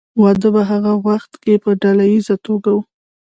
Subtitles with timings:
[0.21, 2.79] واده په هغه وخت کې په ډله ایزه توګه و.